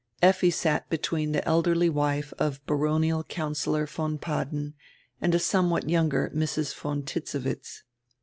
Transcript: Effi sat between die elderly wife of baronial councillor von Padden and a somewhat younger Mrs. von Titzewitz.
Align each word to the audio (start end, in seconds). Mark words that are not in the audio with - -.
Effi 0.23 0.49
sat 0.49 0.89
between 0.89 1.31
die 1.31 1.43
elderly 1.45 1.87
wife 1.87 2.33
of 2.39 2.65
baronial 2.65 3.23
councillor 3.23 3.85
von 3.85 4.17
Padden 4.17 4.73
and 5.21 5.35
a 5.35 5.37
somewhat 5.37 5.87
younger 5.91 6.31
Mrs. 6.35 6.73
von 6.73 7.03
Titzewitz. 7.03 7.83